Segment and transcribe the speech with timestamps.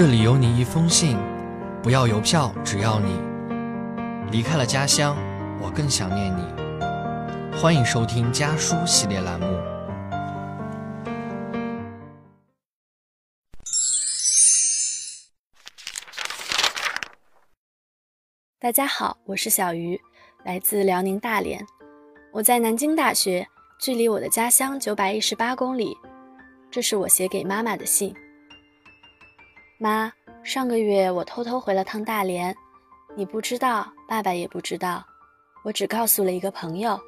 [0.00, 1.18] 这里有你一封信，
[1.82, 3.20] 不要邮票，只要你
[4.32, 5.14] 离开了家乡，
[5.60, 7.60] 我更想念你。
[7.60, 9.46] 欢迎收听家书系列栏目。
[18.58, 20.00] 大家好，我是小鱼，
[20.46, 21.62] 来自辽宁大连。
[22.32, 23.46] 我在南京大学，
[23.78, 25.94] 距离我的家乡九百一十八公里。
[26.70, 28.16] 这是我写给妈妈的信。
[29.82, 30.12] 妈，
[30.42, 32.54] 上个月我偷偷回了趟大连，
[33.16, 35.02] 你不知道，爸爸也不知道，
[35.64, 37.00] 我只告诉了一个朋友。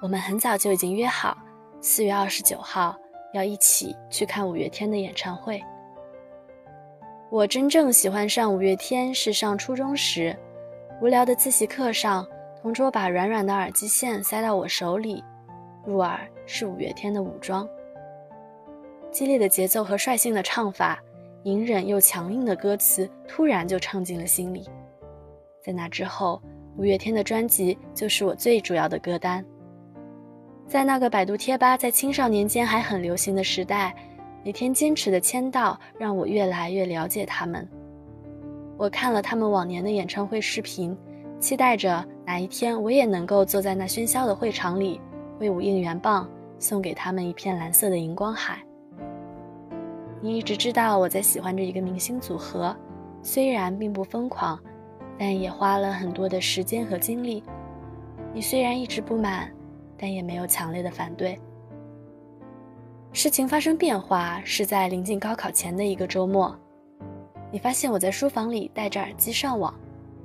[0.00, 1.36] 我们很早就已经约好，
[1.82, 2.96] 四月二十九号
[3.34, 5.62] 要一起去看五月天的演唱会。
[7.30, 10.34] 我真正喜欢上五月天是上初中时，
[11.02, 12.26] 无聊的自习课上，
[12.62, 15.22] 同桌把软软的耳机线塞到我手里，
[15.84, 17.66] 入耳是五月天的《武装》，
[19.10, 20.98] 激烈的节奏和率性的唱法。
[21.44, 24.68] 隐忍又强硬的歌词突然就唱进了心里，
[25.62, 26.42] 在那之后，
[26.76, 29.44] 五月天的专辑就是我最主要的歌单。
[30.66, 33.94] 在那个百度贴吧在青少年间还很流行的时代，
[34.44, 37.66] 每天坚持的签到让我越来越了解他们。
[38.76, 40.96] 我看了他们往年的演唱会视频，
[41.40, 45.00] 期待着哪一天我也能够坐在那喧嚣的会场里，
[45.38, 48.62] 挥舞应援棒，送给他们一片蓝色的荧光海。
[50.20, 52.76] 你一直知道我在喜欢着一个明星组合，
[53.22, 54.58] 虽然并不疯狂，
[55.16, 57.42] 但也花了很多的时间和精力。
[58.34, 59.48] 你虽然一直不满，
[59.96, 61.38] 但也没有强烈的反对。
[63.12, 66.54] 事情发生变化是在临近高考前的一个周末，
[67.50, 69.72] 你发现我在书房里戴着耳机上网，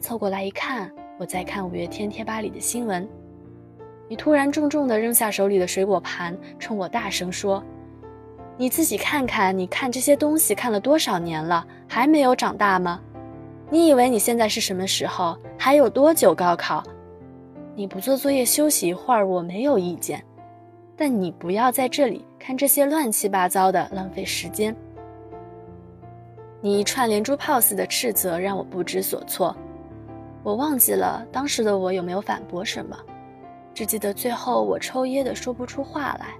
[0.00, 3.06] 凑过来一看，我在看五月天贴吧里的新闻。
[4.08, 7.62] 你突然重重地扔下手里的水果盘，冲我大声说。
[8.58, 13.00] 你自己看看，你看这些东西看了多少年了，还没有长大吗？
[13.70, 15.36] 你以为你现在是什么时候？
[15.58, 16.82] 还有多久高考？
[17.74, 20.22] 你不做作业休息一会儿，我没有意见，
[20.94, 24.76] 但你不要在这里看这些乱七八糟的，浪费时间。
[26.60, 29.56] 你一串连珠炮似的斥责让我不知所措，
[30.42, 32.96] 我忘记了当时的我有没有反驳什么，
[33.72, 36.34] 只记得最后我抽噎的说不出话来。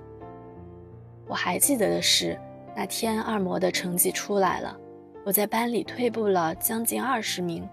[1.33, 2.39] 我还记得的是，
[2.77, 4.79] 那天二模的成绩出来了，
[5.25, 7.67] 我在班里退步了将近二十名，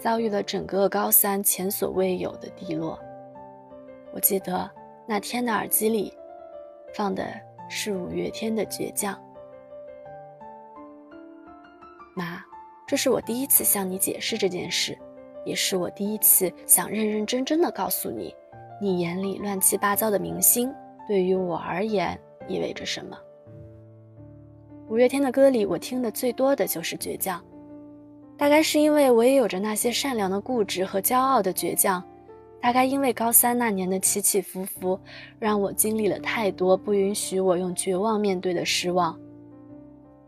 [0.00, 2.98] 遭遇了整个高三前所未有的低落。
[4.12, 4.68] 我记得
[5.06, 6.12] 那天的耳机里
[6.92, 7.24] 放的
[7.68, 9.14] 是五月天的《倔强》。
[12.16, 12.42] 妈，
[12.84, 14.98] 这是我第一次向你解释这件事，
[15.44, 18.34] 也是我第一次想认认真真的告诉你，
[18.80, 20.68] 你眼里乱七八糟的明星
[21.06, 22.18] 对于我而言。
[22.48, 23.16] 意味着什么？
[24.88, 27.42] 五月天的歌里，我听的最多的就是倔强，
[28.36, 32.02] 大概是因为我也有着那些善良的固执和骄傲的倔强，
[32.60, 34.98] 大概因为高三那年的起起伏伏，
[35.38, 39.18] 让我经历了太多不允许我用绝望面对的失望。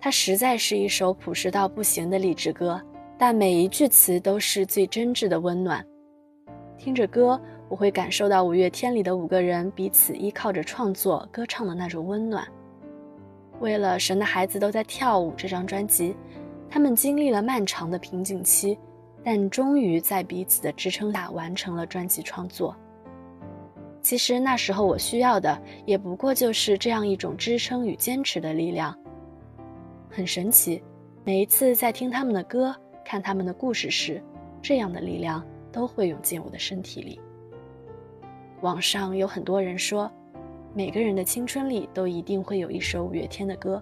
[0.01, 2.81] 它实在是一首朴实到不行的励志歌，
[3.19, 5.85] 但每一句词都是最真挚的温暖。
[6.79, 7.41] 听着歌。
[7.75, 12.47] 我会感受到五月天里的五个人彼此依靠着创作歌唱的那种温暖。
[13.59, 16.15] 为了《神的孩子都在跳舞》这张专辑，
[16.71, 18.79] 他们经历了漫长的瓶颈期，
[19.25, 22.77] 但终于在彼此的支撑下完成了专辑创作。
[24.01, 28.97] 其实那时候我需要的也不过就是这样一种支撑与坚持的力量。
[30.09, 30.81] 很神奇，
[31.25, 32.73] 每一次在听他们的歌、
[33.05, 34.23] 看他们的故事时，
[34.63, 37.21] 这样的力量都会涌进我的身体里。
[38.65, 40.11] 网上有很多人说，
[40.73, 43.81] 每个人的青春里都一定会有一首五月天的歌。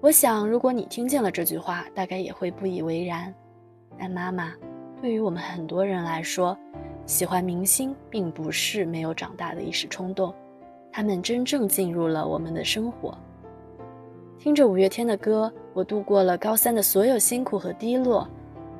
[0.00, 3.34] 我想，如果你听见了这句话，大概也会不以为然。
[3.98, 4.52] 但妈妈，
[5.02, 6.56] 对于我们很多人来说，
[7.04, 10.32] 喜欢明星并不是没有长大的一时冲动，
[10.92, 13.18] 他们真正进入了我们的生活。
[14.38, 18.24] 听着五月天的歌，我度过了高三的所有辛苦和低落；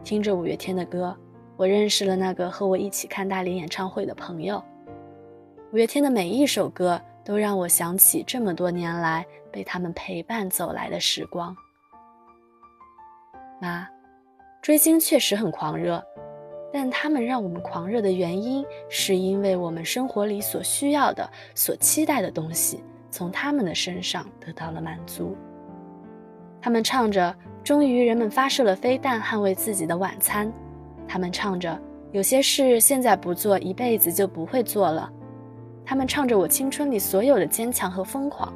[0.05, 1.17] 听着五月天的歌，
[1.57, 4.63] 我认识了那个和我一起看大连演唱会的朋友。
[5.75, 11.53] 五月天的每一首歌都让我想起这么多年来被他们陪伴走来的时光。
[13.61, 13.85] 妈，
[14.63, 16.01] 追星确实很狂热，
[16.73, 25.37] 但他们让我们狂热的原因，是因为我们生活里所需要的、所期待的东西，从他们的身上得到了满足。
[26.63, 27.35] 他们唱着
[27.65, 30.53] “终于人们发射了飞弹，捍卫自己的晚餐”，
[31.09, 31.77] 他们唱着
[32.13, 35.13] “有些事现在不做，一辈子就不会做了”。
[35.87, 38.53] 他们唱着我青春里所有的坚强和疯狂。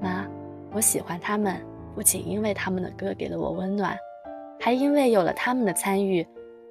[0.00, 0.26] 妈，
[0.72, 1.56] 我喜欢他们，
[1.94, 3.96] 不仅因为他们的歌给了我温暖，
[4.58, 6.26] 还因为有了他们的参与，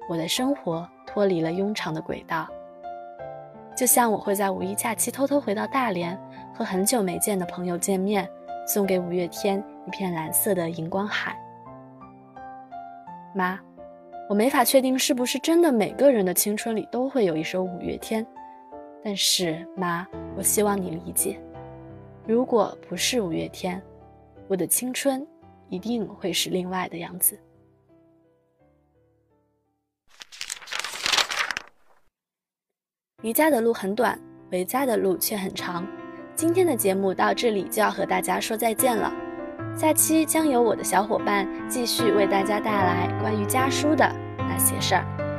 [0.08, 2.46] 我的生活脱离了庸常的轨道。
[3.76, 6.18] 就像我会在五一假期偷偷回到大连，
[6.54, 8.28] 和很久没见的朋友见面，
[8.66, 11.34] 送给五月天一片蓝色的荧光海。
[13.34, 13.58] 妈，
[14.28, 18.26] 我没法确定是不是真的每个人的青春里都会有一首五月天，
[19.02, 20.06] 但是妈，
[20.36, 21.40] 我希望你理解，
[22.26, 23.82] 如果不是五月天，
[24.46, 25.26] 我的青春
[25.68, 27.38] 一定会是另外的样子。
[33.22, 34.18] 离家的路很短，
[34.50, 35.86] 回家的路却很长。
[36.34, 39.12] 今天的节目到这里就要和大家说再见了。
[39.76, 45.29] 下期将由我的小伙伴继续为大家带来关于家书的那些事儿。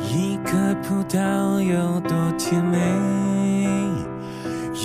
[0.00, 2.78] 一颗葡萄有多甜美，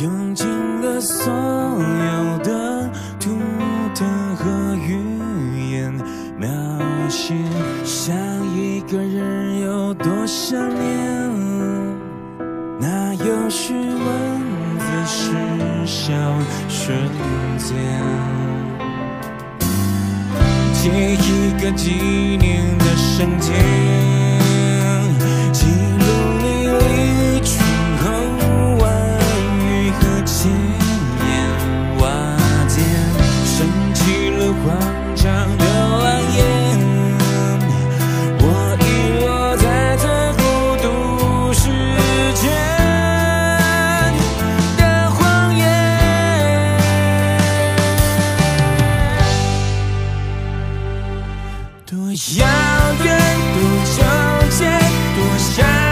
[0.01, 0.47] 用尽
[0.81, 3.31] 了所有的图
[3.93, 5.93] 腾和语言
[6.37, 6.49] 描
[7.09, 7.33] 写，
[7.83, 8.15] 想
[8.55, 11.21] 一个人有多想念，
[12.79, 14.41] 那有序文
[14.79, 15.33] 字是
[15.85, 16.13] 小
[16.67, 16.97] 瞬
[17.57, 17.75] 间，
[20.73, 21.91] 借一个纪
[22.37, 24.20] 念的瞬间。
[52.11, 52.45] 多遥
[53.05, 53.17] 远，
[53.53, 54.65] 多纠结，
[55.15, 55.90] 多伤。